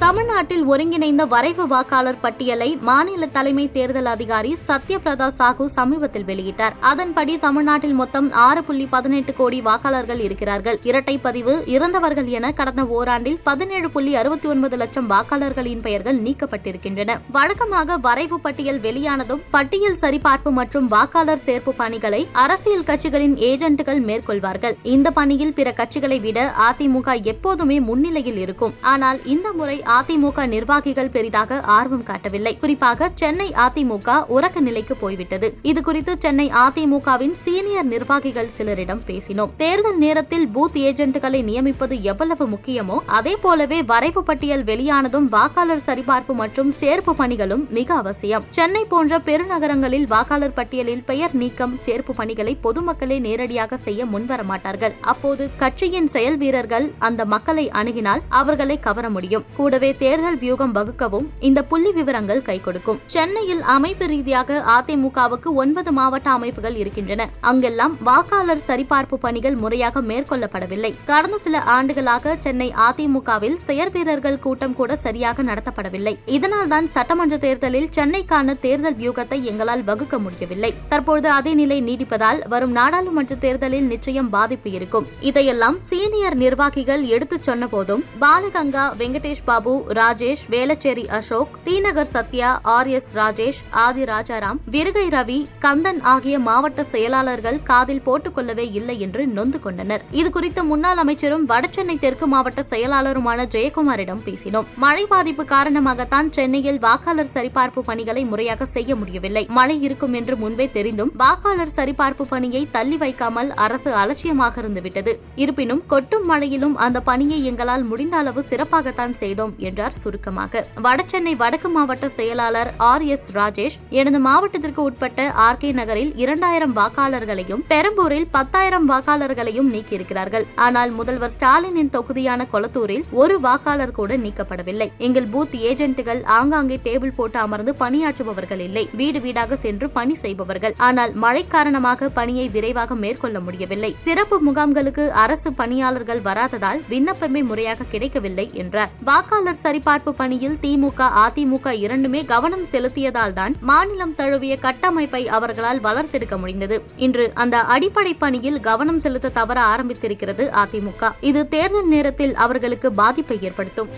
[0.00, 6.74] தமிழ்நாட்டில் ஒருங்கிணைந்த வரைவு வாக்காளர் பட்டியலை மாநில தலைமை தேர்தல் அதிகாரி சத்யபிரதா சாஹூ சமீபத்தில் வெளியிட்டார்.
[6.90, 10.78] அதன்படி தமிழ்நாட்டில் மொத்தம் ஆறு புள்ளி பதினெட்டு கோடி வாக்காளர்கள் இருக்கிறார்கள்.
[10.82, 17.16] இரட்டை பதிவு இறந்தவர்கள் என கடந்த ஓராண்டில் பதினேழு புள்ளி அறுபத்தி ஒன்பது லட்சம் வாக்காளர்களின் பெயர்கள் நீக்கப்பட்டிருக்கின்றன.
[17.38, 24.76] வழக்கமாக வரைவு பட்டியல் வெளியானதும் பட்டியல் சரிபார்ப்பு மற்றும் வாக்காளர் சேர்ப்பு பணிகளை அரசியல் கட்சிகளின் ஏஜென்ட்டுகள் மேற்கொள்வார்கள்.
[24.82, 28.76] இந்த பணியில் பிற கட்சிகளை விட அதிமுக எப்போதுமே முன்னிலையில் இருக்கும்.
[28.94, 32.58] ஆனால் இந்த முறை அதிமுக நிர்வாகிகள் பெரிதாக ஆர்வம் காட்டவில்லை.
[32.58, 35.48] குறிப்பாக சென்னை அதிமுக உறக்க நிலைக்கு போய்விட்டது.
[35.62, 39.52] இதுகுறித்து சென்னை அதிமுகவின் சீனியர் நிர்வாகிகள் சிலரிடம் பேசினோம்.
[39.56, 46.72] தேர்தல் நேரத்தில் பூத் ஏஜென்ட்டுகளை நியமிப்பது எவ்வளவு முக்கியமோ அதே போலவே வரைவு பட்டியல் வெளியானதும் வாக்காளர் சரிபார்ப்பு மற்றும்
[46.80, 48.44] சேர்ப்பு பணிகளும் மிக அவசியம்.
[48.48, 54.94] சென்னை போன்ற பெருநகரங்களில் வாக்காளர் பட்டியலில் பெயர் நீக்கம் சேர்ப்பு பணிகளை பொதுமக்களே நேரடியாக செய்ய முன்வர மாட்டார்கள்.
[55.00, 59.44] அப்போது கட்சியின் செயல் வீரர்கள் அந்த மக்களை அணுகினால் அவர்களை கவர முடியும்.
[59.56, 62.98] கூட கூடவே தேர்தல் வியூகம் வகுக்கவும் இந்த புள்ளி விவரங்கள் கை கொடுக்கும்.
[63.14, 67.22] சென்னையில் அமைப்பு ரீதியாக அதிமுகவுக்கு ஒன்பது மாவட்ட அமைப்புகள் இருக்கின்றன.
[67.50, 70.90] அங்கெல்லாம் வாக்காளர் சரிபார்ப்பு பணிகள் முறையாக மேற்கொள்ளப்படவில்லை.
[71.10, 76.14] கடந்த சில ஆண்டுகளாக சென்னை அதிமுகவில் செயற்பீரர்கள் கூட்டம் கூட சரியாக நடத்தப்படவில்லை.
[76.36, 80.72] இதனால்தான் சட்டமன்ற தேர்தலில் சென்னைக்கான தேர்தல் வியூகத்தை எங்களால் வகுக்க முடியவில்லை.
[80.94, 85.08] தற்போது அதே நிலை நீடிப்பதால் வரும் நாடாளுமன்ற தேர்தலில் நிச்சயம் பாதிப்பு இருக்கும்.
[85.32, 92.86] இதையெல்லாம் சீனியர் நிர்வாகிகள் எடுத்துச் சொன்ன போதும் பாலகங்கா வெங்கடேஷ் பாபு ராஜேஷ் வேலச்சேரி அசோக் தீநகர் சத்யா ஆர்
[92.86, 99.60] எஸ் ராஜேஷ் ஆதி ராஜாராம் விருகை ரவி கந்தன் ஆகிய மாவட்ட செயலாளர்கள் காதில் போட்டுக்கொள்ளவே இல்லை என்று நொந்து
[99.60, 100.04] கொண்டனர்.
[100.12, 104.66] இதுகுறித்து முன்னாள் அமைச்சரும் வடசென்னை தெற்கு மாவட்ட செயலாளருமான ஜெயக்குமாரிடம் பேசினோம்.
[104.76, 109.46] மழை பாதிப்பு காரணமாகத்தான் சென்னையில் வாக்காளர் சரிபார்ப்பு பணிகளை முறையாக செய்ய முடியவில்லை.
[109.48, 115.14] மழை இருக்கும் என்று முன்பே தெரிந்தும் வாக்காளர் சரிபார்ப்பு பணியை தள்ளி வைக்காமல் அரசு அலட்சியமாக இருந்துவிட்டது.
[115.36, 119.54] இருப்பினும் கொட்டும் மழையிலும் அந்த பணியை எங்களால் முடிந்த அளவு சிறப்பாகத்தான் செய்தோம்.
[119.58, 120.64] என்றார் சுருக்கமாக.
[120.82, 127.62] வடசென்னை வடக்கு மாவட்ட செயலாளர் ஆர் எஸ் ராஜேஷ் எனது மாவட்டத்திற்கு உட்பட்ட ஆர் கே நகரில் இரண்டாயிரம் வாக்காளர்களையும்
[127.68, 130.46] பெரம்பூரில் பத்தாயிரம் வாக்காளர்களையும் நீக்கியிருக்கிறார்கள்.
[130.54, 134.90] ஆனால் முதல்வர் ஸ்டாலினின் தொகுதியான கொளத்தூரில் ஒரு வாக்காளர் கூட நீக்கப்படவில்லை.
[134.98, 138.88] எங்கள் பூத் ஏஜென்ட்டுகள் ஆங்காங்கே டேபிள் போட்டு அமர்ந்து பணியாற்றுபவர்கள் இல்லை.
[138.92, 140.74] வீடு வீடாக சென்று பணி செய்பவர்கள்.
[140.76, 143.94] ஆனால் மழை காரணமாக பணியை விரைவாக மேற்கொள்ள முடியவில்லை.
[143.96, 148.90] சிறப்பு முகாம்களுக்கு அரசு பணியாளர்கள் வராததால் விண்ணப்பமே முறையாக கிடைக்கவில்லை என்றார்.
[149.04, 156.36] வாக்காளர் வாக்காளர் சரிபார்ப்பு பணியில் திமுக அதிமுக இரண்டுமே கவனம் செலுத்தியதால் தான் மாநிலம் தழுவிய கட்டமைப்பை அவர்களால் வளர்த்தெடுக்க
[156.38, 156.76] முடிந்தது.
[157.06, 161.12] இன்று அந்த அடிப்படை பணியில் கவனம் செலுத்த தவற ஆரம்பித்திருக்கிறது அதிமுக.
[161.30, 163.92] இது தேர்தல் நேரத்தில் அவர்களுக்கு பாதிப்பை ஏற்படுத்தும்.